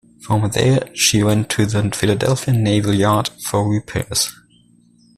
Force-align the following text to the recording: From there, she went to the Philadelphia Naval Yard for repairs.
From 0.19 0.49
there, 0.49 0.89
she 0.95 1.21
went 1.21 1.51
to 1.51 1.67
the 1.67 1.91
Philadelphia 1.91 2.55
Naval 2.55 2.95
Yard 2.95 3.29
for 3.45 3.71
repairs. 3.71 4.33